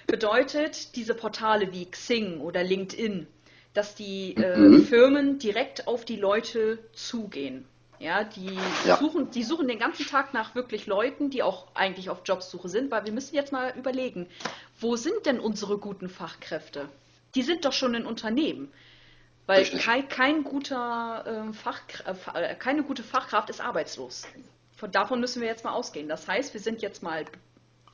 [0.06, 3.26] bedeutet diese Portale wie Xing oder LinkedIn
[3.76, 4.84] dass die äh, mhm.
[4.84, 7.66] Firmen direkt auf die Leute zugehen.
[7.98, 8.98] Ja, die ja.
[8.98, 12.90] suchen, die suchen den ganzen Tag nach wirklich Leuten, die auch eigentlich auf Jobsuche sind,
[12.90, 14.26] weil wir müssen jetzt mal überlegen,
[14.80, 16.88] wo sind denn unsere guten Fachkräfte?
[17.36, 18.72] Die sind doch schon in Unternehmen.
[19.46, 21.80] Weil kein, kein guter, äh, Fach,
[22.34, 24.26] äh, keine gute Fachkraft ist arbeitslos.
[24.76, 26.08] Von, davon müssen wir jetzt mal ausgehen.
[26.08, 27.24] Das heißt, wir sind jetzt mal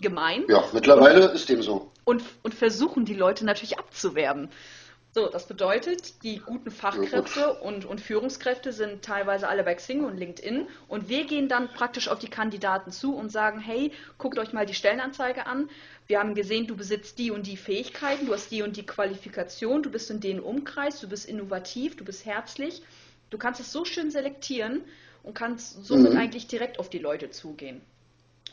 [0.00, 0.44] gemein.
[0.48, 1.90] Ja, mittlerweile und, ist dem so.
[2.04, 4.48] Und, und versuchen die Leute natürlich abzuwerben.
[5.14, 10.16] So, das bedeutet, die guten Fachkräfte und, und Führungskräfte sind teilweise alle bei Xing und
[10.16, 14.54] LinkedIn und wir gehen dann praktisch auf die Kandidaten zu und sagen, hey, guckt euch
[14.54, 15.68] mal die Stellenanzeige an.
[16.06, 19.82] Wir haben gesehen, du besitzt die und die Fähigkeiten, du hast die und die Qualifikation,
[19.82, 22.82] du bist in den Umkreis, du bist innovativ, du bist herzlich.
[23.28, 24.80] Du kannst es so schön selektieren
[25.22, 26.18] und kannst somit mhm.
[26.18, 27.82] eigentlich direkt auf die Leute zugehen.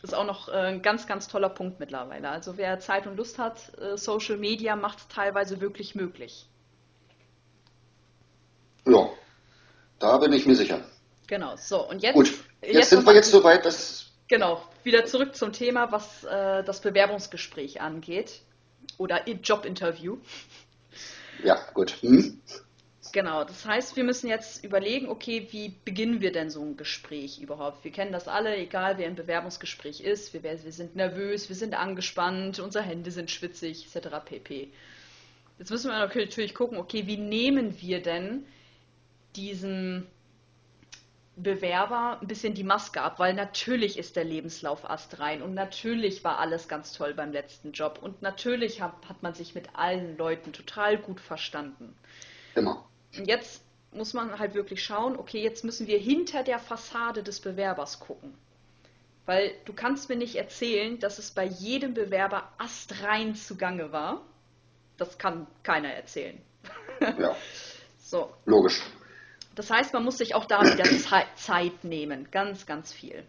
[0.01, 2.29] Das ist auch noch äh, ein ganz, ganz toller Punkt mittlerweile.
[2.29, 6.47] Also wer Zeit und Lust hat, äh, Social Media macht es teilweise wirklich möglich.
[8.87, 9.09] Ja,
[9.99, 10.81] da bin ich mir sicher.
[11.27, 12.15] Genau, so und jetzt.
[12.15, 12.27] Gut,
[12.61, 14.05] jetzt, jetzt sind wir jetzt soweit, dass.
[14.27, 18.41] Genau, wieder zurück zum Thema, was äh, das Bewerbungsgespräch angeht.
[18.97, 20.17] Oder Jobinterview.
[21.43, 21.97] Ja, gut.
[22.01, 22.41] Hm?
[23.11, 27.39] Genau, das heißt, wir müssen jetzt überlegen, okay, wie beginnen wir denn so ein Gespräch
[27.39, 27.83] überhaupt?
[27.83, 30.33] Wir kennen das alle, egal wer im Bewerbungsgespräch ist.
[30.33, 34.09] Wir, wir sind nervös, wir sind angespannt, unsere Hände sind schwitzig, etc.
[34.23, 34.71] pp.
[35.57, 38.45] Jetzt müssen wir natürlich gucken, okay, wie nehmen wir denn
[39.35, 40.07] diesem
[41.35, 46.39] Bewerber ein bisschen die Maske ab, weil natürlich ist der Lebenslauf astrein und natürlich war
[46.39, 50.53] alles ganz toll beim letzten Job und natürlich hat, hat man sich mit allen Leuten
[50.53, 51.95] total gut verstanden.
[52.55, 52.88] Immer.
[53.17, 57.39] Und jetzt muss man halt wirklich schauen, okay, jetzt müssen wir hinter der Fassade des
[57.39, 58.33] Bewerbers gucken.
[59.25, 64.25] Weil du kannst mir nicht erzählen, dass es bei jedem Bewerber astrein zugange war.
[64.97, 66.41] Das kann keiner erzählen.
[66.99, 67.35] Ja.
[67.99, 68.33] so.
[68.45, 68.81] Logisch.
[69.55, 70.85] Das heißt, man muss sich auch da wieder
[71.35, 72.29] Zeit nehmen.
[72.31, 73.23] Ganz, ganz viel.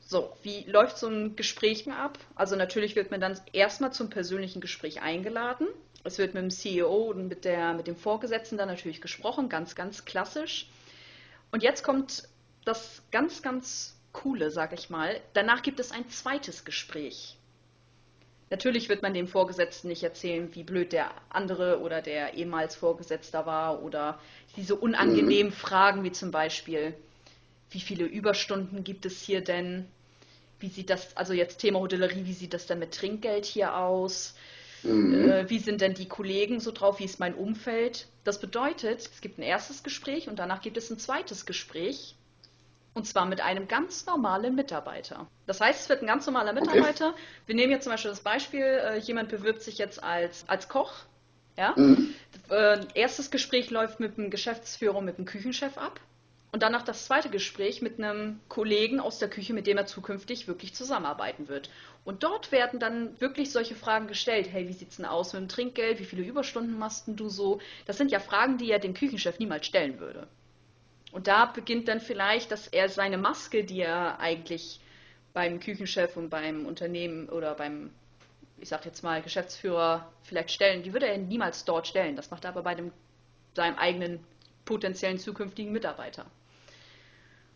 [0.00, 2.18] So, wie läuft so ein Gespräch ab?
[2.36, 5.66] Also natürlich wird man dann erstmal zum persönlichen Gespräch eingeladen.
[6.06, 9.74] Es wird mit dem CEO und mit, der, mit dem Vorgesetzten dann natürlich gesprochen, ganz,
[9.74, 10.68] ganz klassisch.
[11.50, 12.28] Und jetzt kommt
[12.64, 15.20] das ganz, ganz Coole, sag ich mal.
[15.34, 17.36] Danach gibt es ein zweites Gespräch.
[18.50, 23.44] Natürlich wird man dem Vorgesetzten nicht erzählen, wie blöd der andere oder der ehemals Vorgesetzter
[23.44, 24.20] war oder
[24.56, 25.56] diese unangenehmen mhm.
[25.56, 26.94] Fragen wie zum Beispiel,
[27.70, 29.86] wie viele Überstunden gibt es hier denn?
[30.60, 34.36] Wie sieht das, also jetzt Thema Hotellerie, wie sieht das denn mit Trinkgeld hier aus?
[34.82, 35.30] Mhm.
[35.30, 36.98] Äh, wie sind denn die Kollegen so drauf?
[36.98, 38.08] Wie ist mein Umfeld?
[38.24, 42.16] Das bedeutet, es gibt ein erstes Gespräch und danach gibt es ein zweites Gespräch.
[42.94, 45.26] Und zwar mit einem ganz normalen Mitarbeiter.
[45.46, 47.10] Das heißt, es wird ein ganz normaler Mitarbeiter.
[47.10, 47.20] Okay.
[47.44, 50.94] Wir nehmen jetzt zum Beispiel das Beispiel, äh, jemand bewirbt sich jetzt als, als Koch.
[51.58, 51.74] Ja?
[51.76, 52.14] Mhm.
[52.48, 56.00] Äh, erstes Gespräch läuft mit dem Geschäftsführer, mit dem Küchenchef ab.
[56.52, 60.48] Und danach das zweite Gespräch mit einem Kollegen aus der Küche, mit dem er zukünftig
[60.48, 61.70] wirklich zusammenarbeiten wird.
[62.04, 64.48] Und dort werden dann wirklich solche Fragen gestellt.
[64.50, 65.98] Hey, wie sieht es denn aus mit dem Trinkgeld?
[65.98, 67.60] Wie viele Überstunden machst du so?
[67.84, 70.28] Das sind ja Fragen, die er dem Küchenchef niemals stellen würde.
[71.12, 74.80] Und da beginnt dann vielleicht, dass er seine Maske, die er eigentlich
[75.32, 77.90] beim Küchenchef und beim Unternehmen oder beim,
[78.58, 82.16] ich sag jetzt mal, Geschäftsführer vielleicht stellen, die würde er niemals dort stellen.
[82.16, 82.92] Das macht er aber bei dem,
[83.54, 84.20] seinem eigenen
[84.66, 86.26] potenziellen zukünftigen Mitarbeiter.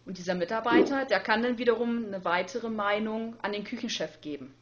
[0.07, 4.55] Und dieser Mitarbeiter, der kann dann wiederum eine weitere Meinung an den Küchenchef geben.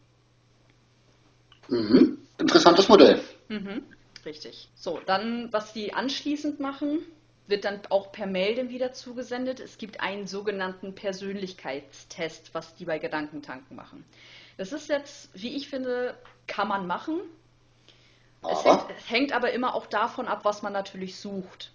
[1.68, 2.18] Mhm.
[2.38, 3.22] Interessantes Modell.
[3.48, 3.84] Mhm.
[4.24, 4.68] Richtig.
[4.74, 6.98] So, dann, was die anschließend machen,
[7.46, 9.61] wird dann auch per Mail dann wieder zugesendet.
[9.61, 14.04] Es gibt einen sogenannten Persönlichkeitstest, was die bei Gedankentanken machen.
[14.56, 17.20] Das ist jetzt, wie ich finde, kann man machen.
[18.42, 21.72] Es hängt, es hängt, aber immer auch davon ab, was man natürlich sucht.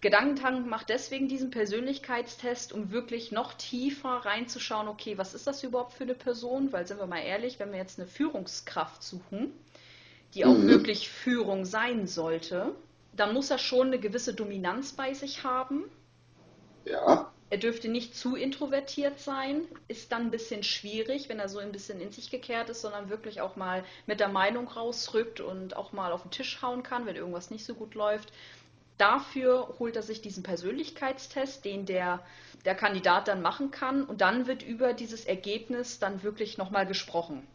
[0.00, 5.92] Gedankentank macht deswegen diesen Persönlichkeitstest, um wirklich noch tiefer reinzuschauen, okay, was ist das überhaupt
[5.92, 6.72] für eine Person?
[6.72, 9.52] Weil, sind wir mal ehrlich, wenn wir jetzt eine Führungskraft suchen,
[10.34, 10.68] die auch mhm.
[10.68, 12.74] wirklich Führung sein sollte,
[13.12, 15.84] dann muss er schon eine gewisse Dominanz bei sich haben.
[16.86, 17.30] Ja.
[17.50, 21.72] Er dürfte nicht zu introvertiert sein, ist dann ein bisschen schwierig, wenn er so ein
[21.72, 25.92] bisschen in sich gekehrt ist, sondern wirklich auch mal mit der Meinung rausrückt und auch
[25.92, 28.32] mal auf den Tisch hauen kann, wenn irgendwas nicht so gut läuft.
[29.00, 32.20] Dafür holt er sich diesen Persönlichkeitstest, den der,
[32.66, 34.04] der Kandidat dann machen kann.
[34.04, 37.46] Und dann wird über dieses Ergebnis dann wirklich nochmal gesprochen.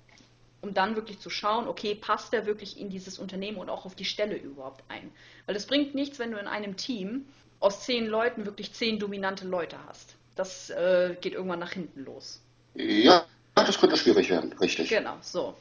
[0.61, 3.93] Um dann wirklich zu schauen, okay, passt der wirklich in dieses Unternehmen und auch auf
[3.93, 5.11] die Stelle überhaupt ein?
[5.45, 7.27] Weil es bringt nichts, wenn du in einem Team
[7.59, 10.15] aus zehn Leuten wirklich zehn dominante Leute hast.
[10.35, 12.41] Das äh, geht irgendwann nach hinten los.
[12.73, 14.89] Ja, das könnte schwierig werden, richtig.
[14.89, 15.55] Genau, so.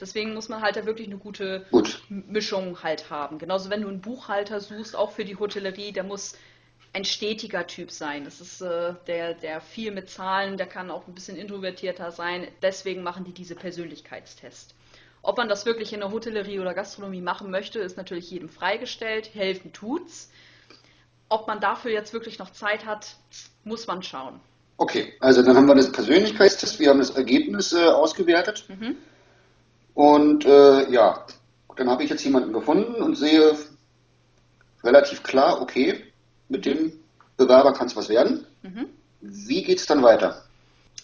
[0.00, 2.02] Deswegen muss man halt da wirklich eine gute Gut.
[2.08, 3.38] Mischung halt haben.
[3.38, 6.36] Genauso wenn du einen Buchhalter suchst, auch für die Hotellerie, der muss
[6.92, 8.24] ein stetiger Typ sein.
[8.24, 12.48] Das ist äh, der, der viel mit Zahlen, der kann auch ein bisschen introvertierter sein.
[12.62, 14.74] Deswegen machen die diese Persönlichkeitstests.
[15.22, 19.34] Ob man das wirklich in der Hotellerie oder Gastronomie machen möchte, ist natürlich jedem freigestellt.
[19.34, 20.30] Helfen tut's.
[21.28, 23.16] Ob man dafür jetzt wirklich noch Zeit hat,
[23.64, 24.40] muss man schauen.
[24.78, 28.64] Okay, also dann haben wir das Persönlichkeitstest, wir haben das Ergebnis äh, ausgewertet.
[28.68, 28.96] Mhm.
[29.98, 31.26] Und äh, ja,
[31.74, 33.58] dann habe ich jetzt jemanden gefunden und sehe
[34.84, 36.04] relativ klar, okay,
[36.48, 36.92] mit dem
[37.36, 38.46] Bewerber kann es was werden.
[38.62, 38.90] Mhm.
[39.20, 40.44] Wie geht es dann weiter?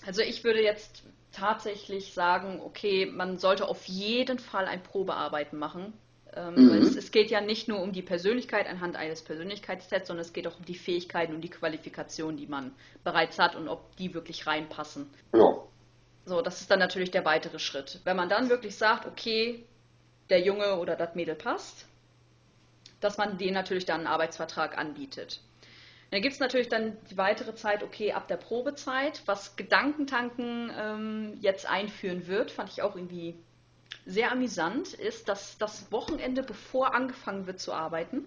[0.06, 1.02] Also ich würde jetzt
[1.32, 5.92] tatsächlich sagen, okay, man sollte auf jeden Fall ein Probearbeiten machen.
[6.32, 6.82] Ähm, mhm.
[6.82, 10.46] es, es, geht ja nicht nur um die Persönlichkeit anhand eines Persönlichkeitstests, sondern es geht
[10.46, 12.70] auch um die Fähigkeiten und die Qualifikationen, die man
[13.02, 15.10] bereits hat und ob die wirklich reinpassen.
[15.32, 15.63] Ja.
[16.26, 18.00] So, das ist dann natürlich der weitere Schritt.
[18.04, 19.64] Wenn man dann wirklich sagt, okay,
[20.30, 21.86] der Junge oder das Mädel passt,
[23.00, 25.40] dass man denen natürlich dann einen Arbeitsvertrag anbietet.
[26.10, 31.38] Dann gibt es natürlich dann die weitere Zeit, okay, ab der Probezeit, was Gedankentanken ähm,
[31.40, 33.34] jetzt einführen wird, fand ich auch irgendwie
[34.06, 38.24] sehr amüsant, ist, dass das Wochenende, bevor angefangen wird zu arbeiten,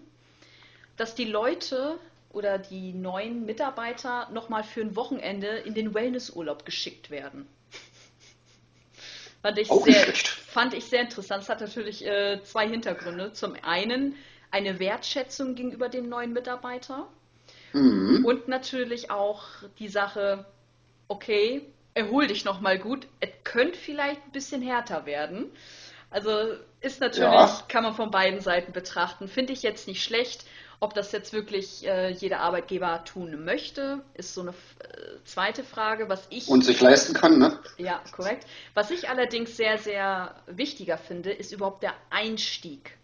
[0.97, 1.97] dass die Leute
[2.31, 7.47] oder die neuen Mitarbeiter nochmal für ein Wochenende in den Wellnessurlaub geschickt werden.
[9.41, 10.05] Fand ich, Auch sehr,
[10.47, 11.43] fand ich sehr interessant.
[11.43, 13.33] Es hat natürlich äh, zwei Hintergründe.
[13.33, 14.15] Zum einen
[14.51, 17.07] eine Wertschätzung gegenüber dem neuen Mitarbeiter
[17.73, 18.25] mhm.
[18.25, 19.43] und natürlich auch
[19.79, 20.45] die Sache,
[21.07, 21.61] okay,
[21.93, 23.07] erhol dich nochmal gut.
[23.19, 25.51] Es könnte vielleicht ein bisschen härter werden.
[26.09, 26.31] Also
[26.79, 27.63] ist natürlich, ja.
[27.67, 29.27] kann man von beiden Seiten betrachten.
[29.27, 30.45] Finde ich jetzt nicht schlecht.
[30.79, 34.53] Ob das jetzt wirklich äh, jeder Arbeitgeber tun möchte, ist so eine äh,
[35.25, 36.47] zweite Frage, was ich.
[36.47, 37.57] Und sich leisten kann, ne?
[37.77, 38.45] Ja, korrekt.
[38.75, 42.95] Was ich allerdings sehr, sehr wichtiger finde, ist überhaupt der Einstieg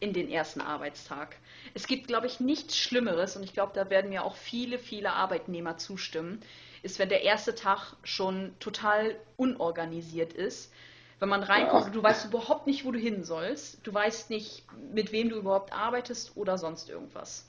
[0.00, 1.36] in den ersten Arbeitstag.
[1.74, 5.12] Es gibt, glaube ich, nichts Schlimmeres, und ich glaube, da werden mir auch viele, viele
[5.12, 6.40] Arbeitnehmer zustimmen,
[6.82, 10.72] ist, wenn der erste Tag schon total unorganisiert ist
[11.20, 13.78] wenn man reinkommt, du weißt überhaupt nicht, wo du hin sollst.
[13.84, 17.44] Du weißt nicht, mit wem du überhaupt arbeitest oder sonst irgendwas.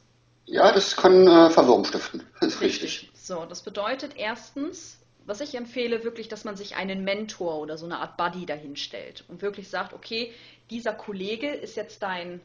[0.45, 2.23] Ja, das kann äh, Verwirrung stiften.
[2.39, 2.83] Das ist richtig.
[2.83, 3.11] richtig.
[3.13, 7.85] So, das bedeutet erstens, was ich empfehle, wirklich, dass man sich einen Mentor oder so
[7.85, 10.33] eine Art Buddy dahinstellt und wirklich sagt, okay,
[10.71, 12.41] dieser Kollege ist jetzt dein,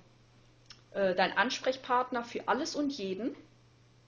[0.92, 3.34] äh, dein Ansprechpartner für alles und jeden.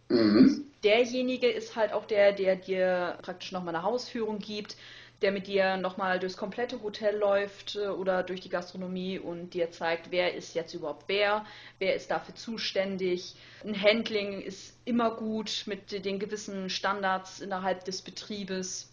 [0.09, 0.67] Mhm.
[0.85, 4.77] Derjenige ist halt auch der, der dir praktisch nochmal eine Hausführung gibt,
[5.23, 9.71] der mit dir nochmal durchs komplette Hotel läuft äh, oder durch die Gastronomie und dir
[9.71, 11.47] zeigt, wer ist jetzt überhaupt wer,
[11.79, 13.35] wer ist dafür zuständig.
[13.65, 18.93] Ein Handling ist immer gut mit den gewissen Standards innerhalb des Betriebes,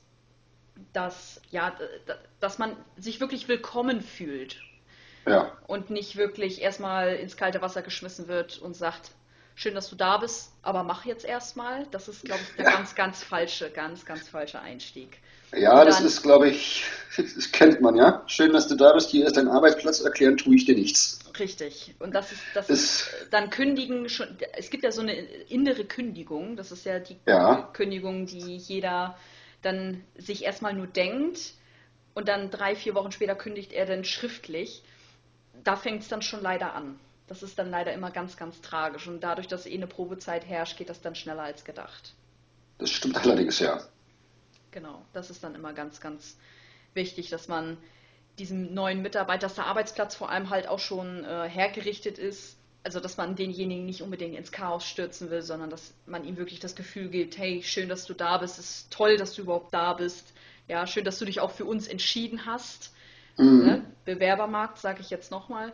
[0.93, 1.75] dass, ja,
[2.39, 4.61] dass man sich wirklich willkommen fühlt.
[5.25, 5.57] Ja.
[5.67, 9.11] Und nicht wirklich erstmal ins kalte Wasser geschmissen wird und sagt,
[9.55, 11.85] schön, dass du da bist, aber mach jetzt erstmal.
[11.91, 12.71] Das ist, glaube ich, der ja.
[12.77, 15.19] ganz, ganz falsche, ganz, ganz falsche Einstieg.
[15.55, 16.83] Ja, das ist, glaube ich,
[17.17, 18.23] das kennt man, ja.
[18.27, 21.19] Schön, dass du da bist, hier ist dein Arbeitsplatz, erklären tue ich dir nichts.
[21.39, 21.93] Richtig.
[21.99, 25.85] Und das ist, das ist, ist dann kündigen schon, es gibt ja so eine innere
[25.85, 27.69] Kündigung, das ist ja die ja.
[27.73, 29.17] Kündigung, die jeder
[29.61, 31.53] dann sich erstmal nur denkt
[32.13, 34.83] und dann drei, vier Wochen später kündigt er dann schriftlich.
[35.63, 36.99] Da fängt es dann schon leider an.
[37.33, 39.07] Das ist dann leider immer ganz, ganz tragisch.
[39.07, 42.13] Und dadurch, dass eh eine Probezeit herrscht, geht das dann schneller als gedacht.
[42.77, 43.81] Das stimmt allerdings, ja.
[44.69, 46.37] Genau, das ist dann immer ganz, ganz
[46.93, 47.77] wichtig, dass man
[48.37, 52.55] diesem neuen Mitarbeiter, dass der Arbeitsplatz vor allem halt auch schon äh, hergerichtet ist.
[52.83, 56.59] Also, dass man denjenigen nicht unbedingt ins Chaos stürzen will, sondern dass man ihm wirklich
[56.59, 59.73] das Gefühl gibt, hey, schön, dass du da bist, es ist toll, dass du überhaupt
[59.73, 60.33] da bist.
[60.67, 62.93] Ja, schön, dass du dich auch für uns entschieden hast.
[63.37, 63.65] Mhm.
[63.65, 63.85] Ne?
[64.05, 65.73] Bewerbermarkt, sage ich jetzt nochmal.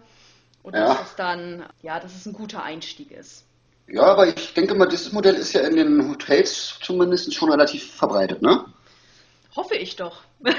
[0.63, 0.87] Und ja.
[0.87, 3.45] dass es dann, ja, dass es ein guter Einstieg ist.
[3.87, 7.95] Ja, aber ich denke mal, dieses Modell ist ja in den Hotels zumindest schon relativ
[7.95, 8.65] verbreitet, ne?
[9.55, 10.21] Hoffe ich doch.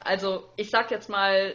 [0.00, 1.54] also ich sag jetzt mal,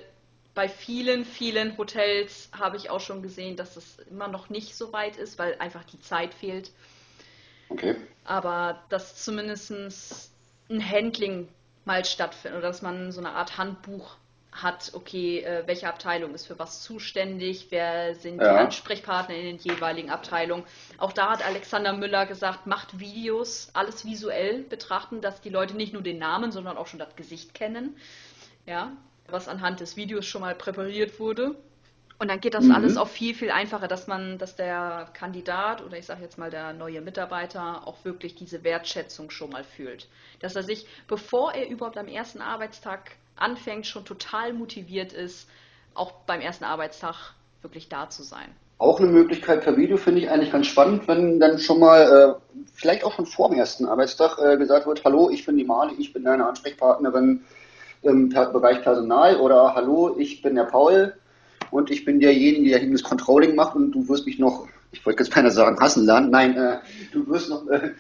[0.56, 4.94] bei vielen, vielen Hotels habe ich auch schon gesehen, dass es immer noch nicht so
[4.94, 6.72] weit ist, weil einfach die Zeit fehlt.
[7.70, 7.96] Okay.
[8.26, 9.72] Aber dass zumindest
[10.70, 11.48] ein Handling
[11.86, 14.16] mal stattfindet oder dass man so eine Art Handbuch
[14.54, 18.54] hat, okay, äh, welche Abteilung ist für was zuständig, wer sind ja.
[18.54, 20.64] die Ansprechpartner in den jeweiligen Abteilungen.
[20.98, 25.94] Auch da hat Alexander Müller gesagt, macht Videos, alles visuell betrachten, dass die Leute nicht
[25.94, 27.96] nur den Namen, sondern auch schon das Gesicht kennen.
[28.66, 28.92] Ja,
[29.28, 31.56] was anhand des Videos schon mal präpariert wurde.
[32.20, 32.72] Und dann geht das mhm.
[32.72, 36.50] alles auch viel, viel einfacher, dass man, dass der Kandidat oder ich sage jetzt mal
[36.50, 40.08] der neue Mitarbeiter auch wirklich diese Wertschätzung schon mal fühlt.
[40.40, 45.48] Dass er sich, bevor er überhaupt am ersten Arbeitstag anfängt, schon total motiviert ist,
[45.94, 48.50] auch beim ersten Arbeitstag wirklich da zu sein.
[48.78, 52.60] Auch eine Möglichkeit per Video finde ich eigentlich ganz spannend, wenn dann schon mal, äh,
[52.74, 55.94] vielleicht auch schon vor dem ersten Arbeitstag, äh, gesagt wird, hallo, ich bin die Mali,
[55.98, 57.44] ich bin deine Ansprechpartnerin
[58.02, 61.14] im Bereich Personal oder hallo, ich bin der Paul
[61.72, 65.06] und ich bin derjenige, der hinten das Controlling macht und du wirst mich noch, ich
[65.06, 66.80] wollte jetzt keiner sagen, hassen lernen, nein, äh,
[67.14, 67.92] du wirst noch äh,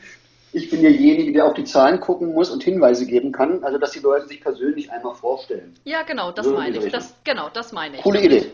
[0.53, 3.91] ich bin derjenige, der auf die Zahlen gucken muss und Hinweise geben kann, also dass
[3.91, 5.73] die Leute sich persönlich einmal vorstellen.
[5.83, 6.91] Ja, genau, das so meine ich.
[6.91, 8.03] Das, genau, das meine ich.
[8.03, 8.51] Coole Idee.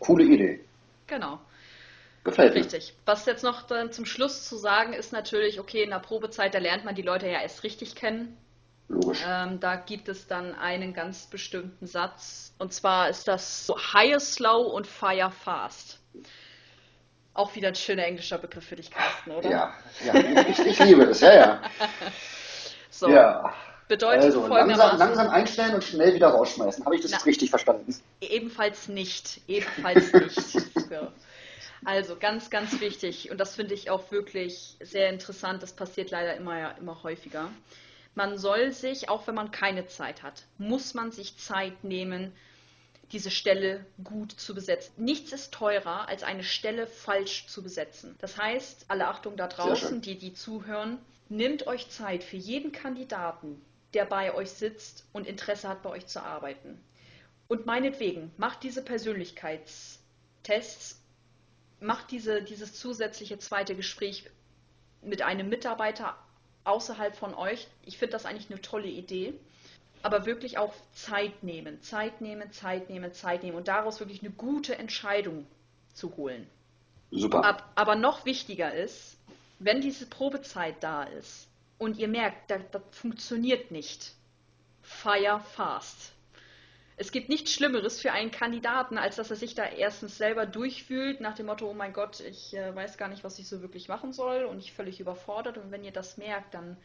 [0.00, 0.60] Coole Idee.
[1.06, 1.38] Genau.
[2.24, 2.60] Gefällt mir.
[2.60, 2.94] Richtig.
[3.04, 6.58] Was jetzt noch dann zum Schluss zu sagen ist natürlich, okay, in der Probezeit, da
[6.58, 8.36] lernt man die Leute ja erst richtig kennen.
[8.88, 9.24] Logisch.
[9.26, 12.52] Ähm, da gibt es dann einen ganz bestimmten Satz.
[12.58, 16.00] Und zwar ist das so hire slow und fire fast.
[17.36, 19.50] Auch wieder ein schöner englischer Begriff für dich, Carsten, oder?
[19.50, 20.14] Ja, ja
[20.48, 21.62] ich, ich liebe es, ja, ja.
[22.90, 23.10] So.
[23.10, 23.52] Ja.
[23.88, 26.84] Bedeutet also, langsam, langsam, einstellen und schnell wieder rausschmeißen.
[26.84, 27.94] Habe ich das Na, jetzt richtig verstanden?
[28.22, 29.42] Ebenfalls nicht.
[29.46, 30.34] Ebenfalls nicht.
[30.74, 31.12] so.
[31.84, 35.62] Also ganz, ganz wichtig und das finde ich auch wirklich sehr interessant.
[35.62, 37.50] Das passiert leider immer, immer häufiger.
[38.14, 42.32] Man soll sich, auch wenn man keine Zeit hat, muss man sich Zeit nehmen,
[43.12, 44.92] diese Stelle gut zu besetzen.
[44.96, 48.16] Nichts ist teurer, als eine Stelle falsch zu besetzen.
[48.18, 53.60] Das heißt, alle Achtung da draußen, die, die zuhören, nehmt euch Zeit für jeden Kandidaten,
[53.94, 56.80] der bei euch sitzt und Interesse hat, bei euch zu arbeiten.
[57.48, 61.00] Und meinetwegen, macht diese Persönlichkeitstests,
[61.80, 64.28] macht diese, dieses zusätzliche zweite Gespräch
[65.02, 66.16] mit einem Mitarbeiter
[66.64, 67.68] außerhalb von euch.
[67.84, 69.34] Ich finde das eigentlich eine tolle Idee
[70.06, 74.30] aber wirklich auch Zeit nehmen, Zeit nehmen, Zeit nehmen, Zeit nehmen und daraus wirklich eine
[74.30, 75.46] gute Entscheidung
[75.94, 76.46] zu holen.
[77.10, 77.64] Super.
[77.74, 79.16] aber noch wichtiger ist,
[79.58, 81.48] wenn diese Probezeit da ist
[81.78, 84.12] und ihr merkt, das, das funktioniert nicht,
[84.82, 86.12] fire fast.
[86.96, 91.20] Es gibt nichts Schlimmeres für einen Kandidaten, als dass er sich da erstens selber durchfühlt,
[91.20, 93.88] nach dem Motto, oh mein Gott, ich äh, weiß gar nicht, was ich so wirklich
[93.88, 95.58] machen soll und ich völlig überfordert.
[95.58, 96.76] Und wenn ihr das merkt, dann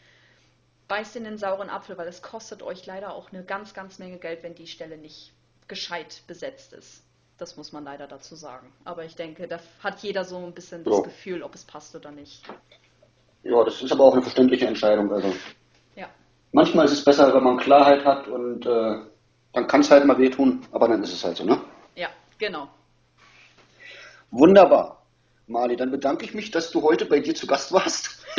[0.91, 4.17] beißt in den sauren Apfel, weil es kostet euch leider auch eine ganz, ganz Menge
[4.17, 5.31] Geld, wenn die Stelle nicht
[5.69, 7.01] gescheit besetzt ist.
[7.37, 8.73] Das muss man leider dazu sagen.
[8.83, 11.01] Aber ich denke, da hat jeder so ein bisschen das Ja.
[11.03, 12.43] Gefühl, ob es passt oder nicht.
[13.43, 15.09] Ja, das ist aber auch eine verständliche Entscheidung.
[15.13, 15.33] Also
[15.95, 16.09] Ja,
[16.51, 18.99] manchmal ist es besser, wenn man Klarheit hat und äh,
[19.53, 21.61] dann kann es halt mal wehtun, aber dann ist es halt so, ne?
[21.95, 22.67] ja, genau.
[24.31, 25.00] Wunderbar.
[25.47, 28.21] Mali, dann bedanke ich mich, dass du heute bei dir zu Gast warst.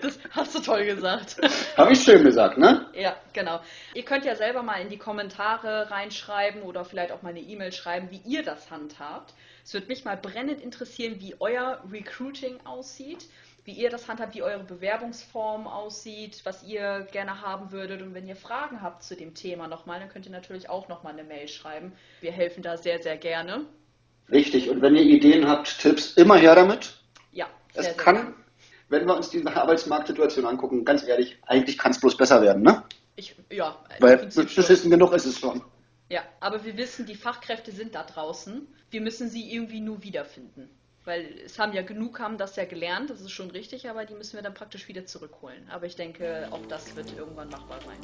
[0.00, 1.38] Das hast du toll gesagt.
[1.76, 2.86] habe ich schön gesagt, ne?
[2.94, 3.60] Ja, genau.
[3.94, 7.72] Ihr könnt ja selber mal in die Kommentare reinschreiben oder vielleicht auch mal eine E-Mail
[7.72, 9.34] schreiben, wie ihr das handhabt.
[9.64, 13.26] Es würde mich mal brennend interessieren, wie euer Recruiting aussieht,
[13.64, 18.02] wie ihr das handhabt, wie eure Bewerbungsform aussieht, was ihr gerne haben würdet.
[18.02, 21.14] Und wenn ihr Fragen habt zu dem Thema nochmal, dann könnt ihr natürlich auch nochmal
[21.14, 21.92] eine Mail schreiben.
[22.20, 23.66] Wir helfen da sehr, sehr gerne.
[24.30, 24.70] Richtig.
[24.70, 26.94] Und wenn ihr Ideen habt, Tipps, immer her damit.
[27.32, 28.34] Ja, sehr, Es sehr kann, gerne.
[28.88, 32.82] wenn wir uns die Arbeitsmarktsituation angucken, ganz ehrlich, eigentlich kann es bloß besser werden, ne?
[33.16, 35.62] Ich, ja, Weil beschissen genug ist es schon.
[36.08, 38.68] Ja, aber wir wissen, die Fachkräfte sind da draußen.
[38.90, 40.68] Wir müssen sie irgendwie nur wiederfinden.
[41.06, 44.14] Weil es haben ja genug, haben das ja gelernt, das ist schon richtig, aber die
[44.14, 45.62] müssen wir dann praktisch wieder zurückholen.
[45.70, 47.96] Aber ich denke, auch das wird irgendwann machbar sein.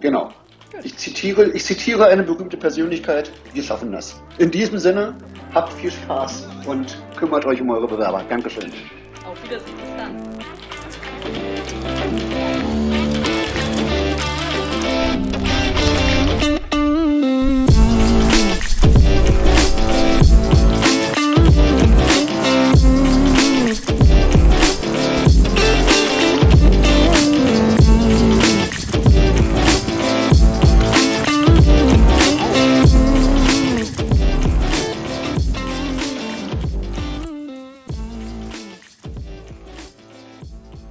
[0.00, 0.30] Genau.
[0.82, 4.22] Ich zitiere, ich zitiere eine berühmte Persönlichkeit, wir schaffen das.
[4.36, 5.16] In diesem Sinne,
[5.54, 8.22] habt viel Spaß und kümmert euch um eure Bewerber.
[8.28, 8.70] Dankeschön.
[9.24, 10.20] Auf Wiedersehen, bis dann.